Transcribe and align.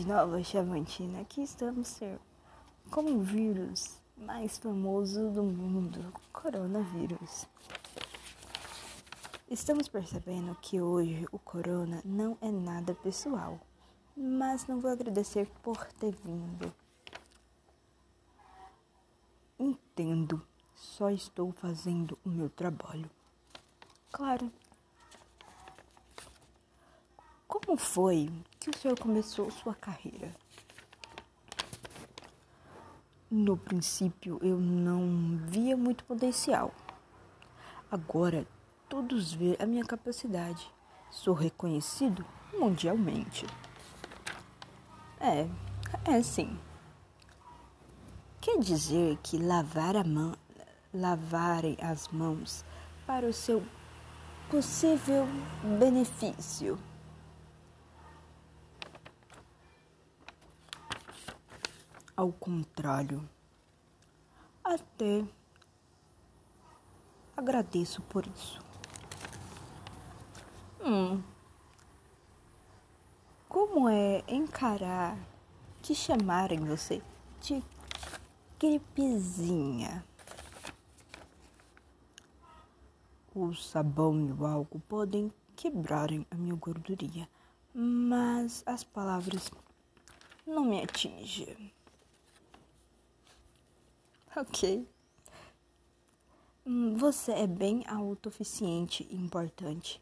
Tarde, 0.00 0.06
Nova 0.06 0.42
Chavantina. 0.42 1.20
Aqui 1.20 1.42
estamos 1.42 2.00
com 2.90 3.02
o 3.02 3.20
vírus 3.20 4.00
mais 4.16 4.56
famoso 4.58 5.30
do 5.30 5.42
mundo, 5.42 6.12
coronavírus. 6.32 7.46
Estamos 9.50 9.88
percebendo 9.88 10.54
que 10.62 10.80
hoje 10.80 11.26
o 11.32 11.38
corona 11.38 12.00
não 12.04 12.36
é 12.40 12.50
nada 12.50 12.94
pessoal, 12.94 13.60
mas 14.16 14.66
não 14.66 14.80
vou 14.80 14.90
agradecer 14.90 15.46
por 15.62 15.84
ter 15.94 16.14
vindo. 16.24 16.72
Entendo, 19.58 20.42
só 20.76 21.10
estou 21.10 21.52
fazendo 21.52 22.18
o 22.24 22.28
meu 22.28 22.48
trabalho. 22.48 23.10
Claro. 24.10 24.50
Como 27.46 27.76
foi 27.76 28.30
o 28.70 28.78
senhor 28.78 28.98
começou 28.98 29.50
sua 29.50 29.74
carreira? 29.74 30.30
No 33.30 33.56
princípio, 33.56 34.38
eu 34.42 34.58
não 34.58 35.38
via 35.46 35.76
muito 35.76 36.04
potencial. 36.04 36.72
Agora, 37.90 38.46
todos 38.88 39.32
vê 39.32 39.56
a 39.60 39.66
minha 39.66 39.84
capacidade. 39.84 40.68
Sou 41.10 41.34
reconhecido 41.34 42.24
mundialmente. 42.52 43.46
É, 45.20 45.48
é 46.04 46.22
sim. 46.22 46.58
Quer 48.40 48.58
dizer 48.58 49.18
que 49.22 49.36
lavar 49.36 49.96
a 49.96 50.04
mão, 50.04 50.34
lavarem 50.94 51.76
as 51.80 52.08
mãos 52.08 52.64
para 53.06 53.26
o 53.26 53.32
seu 53.32 53.62
possível 54.50 55.26
benefício. 55.78 56.78
Ao 62.20 62.30
contrário, 62.30 63.26
até 64.62 65.24
agradeço 67.34 68.02
por 68.02 68.26
isso. 68.26 68.60
Hum. 70.84 71.22
Como 73.48 73.88
é 73.88 74.22
encarar 74.28 75.16
te 75.80 75.94
chamarem 75.94 76.58
você 76.58 77.00
de 77.40 77.64
gripezinha? 78.58 80.04
O 83.34 83.54
sabão 83.54 84.26
e 84.26 84.30
o 84.30 84.44
álcool 84.44 84.82
podem 84.86 85.32
quebrarem 85.56 86.26
a 86.30 86.34
minha 86.34 86.54
gordurinha, 86.54 87.26
mas 87.72 88.62
as 88.66 88.84
palavras 88.84 89.50
não 90.46 90.66
me 90.66 90.82
atingem. 90.82 91.79
Ok. 94.36 94.86
Hum, 96.64 96.96
você 96.96 97.32
é 97.32 97.46
bem 97.46 97.84
autossuficiente 97.88 99.06
e 99.10 99.16
importante 99.16 100.00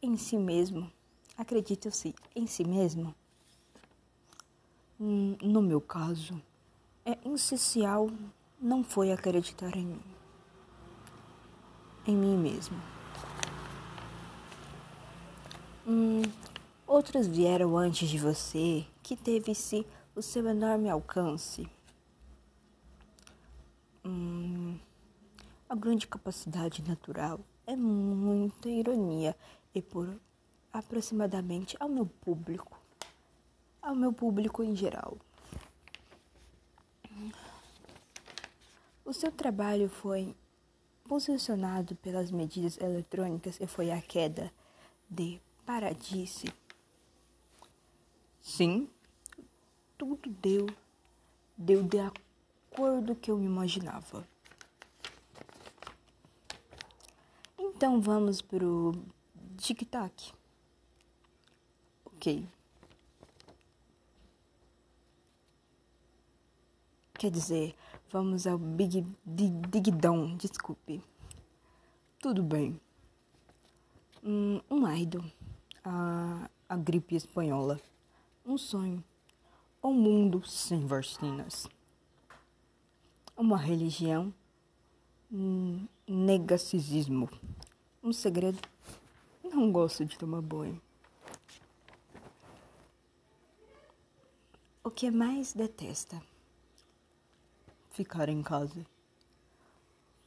em 0.00 0.16
si 0.16 0.38
mesmo. 0.38 0.90
Acredite-se 1.36 2.14
em 2.34 2.46
si 2.46 2.64
mesmo. 2.64 3.14
Hum, 4.98 5.36
no 5.42 5.60
meu 5.60 5.80
caso, 5.80 6.40
é 7.04 7.18
essencial 7.28 8.08
não 8.58 8.82
foi 8.82 9.12
acreditar 9.12 9.76
em 9.76 9.84
mim, 9.84 10.02
em 12.06 12.16
mim 12.16 12.38
mesmo. 12.38 12.80
Hum, 15.86 16.22
outros 16.86 17.26
vieram 17.26 17.76
antes 17.76 18.08
de 18.08 18.16
você 18.16 18.86
que 19.02 19.16
teve-se 19.16 19.86
o 20.16 20.22
seu 20.22 20.46
enorme 20.48 20.88
alcance 20.88 21.68
a 25.74 25.76
grande 25.76 26.06
capacidade 26.06 26.80
natural 26.88 27.40
é 27.66 27.74
muita 27.74 28.68
ironia 28.68 29.36
e 29.74 29.82
por 29.82 30.08
aproximadamente 30.72 31.76
ao 31.80 31.88
meu 31.88 32.06
público, 32.06 32.78
ao 33.82 33.92
meu 33.92 34.12
público 34.12 34.62
em 34.62 34.76
geral. 34.76 35.18
O 39.04 39.12
seu 39.12 39.32
trabalho 39.32 39.88
foi 39.88 40.32
posicionado 41.08 41.96
pelas 41.96 42.30
medidas 42.30 42.78
eletrônicas 42.78 43.58
e 43.60 43.66
foi 43.66 43.90
a 43.90 44.00
queda 44.00 44.52
de 45.10 45.40
Paradise. 45.66 46.54
Sim, 48.40 48.88
tudo 49.98 50.30
deu, 50.30 50.68
deu 51.58 51.82
de 51.82 51.98
acordo 51.98 52.24
cor 52.74 53.00
do 53.00 53.14
que 53.14 53.30
eu 53.30 53.40
imaginava. 53.40 54.26
Então 57.74 58.00
vamos 58.00 58.40
pro 58.40 58.92
tic-tac. 59.56 60.32
Ok. 62.04 62.46
Quer 67.14 67.30
dizer, 67.30 67.74
vamos 68.10 68.46
ao 68.46 68.58
Big 68.58 69.04
Digdão, 69.24 70.36
desculpe. 70.36 71.02
Tudo 72.18 72.42
bem. 72.42 72.80
Um, 74.22 74.60
um 74.70 74.88
idol, 74.96 75.24
a, 75.84 76.48
a 76.68 76.76
gripe 76.76 77.14
espanhola, 77.14 77.80
um 78.46 78.56
sonho, 78.56 79.04
um 79.82 79.92
mundo 79.92 80.46
sem 80.46 80.86
vacinas 80.86 81.68
uma 83.36 83.56
religião, 83.56 84.32
um 85.30 85.86
um 88.04 88.12
segredo. 88.12 88.60
Não 89.42 89.72
gosto 89.72 90.04
de 90.04 90.16
tomar 90.16 90.42
banho. 90.42 90.80
O 94.84 94.90
que 94.90 95.10
mais 95.10 95.52
detesta? 95.54 96.22
Ficar 97.90 98.28
em 98.28 98.42
casa. 98.42 98.86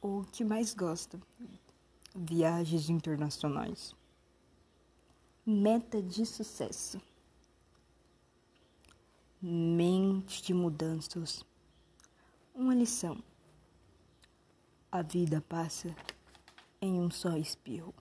O 0.02 0.24
que 0.32 0.44
mais 0.44 0.74
gosta? 0.74 1.18
Viagens 2.14 2.90
internacionais. 2.90 3.94
Meta 5.46 6.02
de 6.02 6.26
sucesso. 6.26 7.00
Mente 9.40 10.42
de 10.42 10.52
mudanças 10.52 11.46
uma 12.58 12.74
lição. 12.74 13.22
A 14.90 15.00
vida 15.00 15.40
passa 15.48 15.94
em 16.80 17.00
um 17.00 17.10
só 17.10 17.36
espirro. 17.36 17.94